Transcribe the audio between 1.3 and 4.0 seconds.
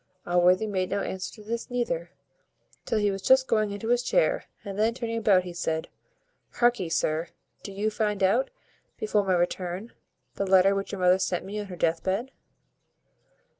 to this neither, till he was just going into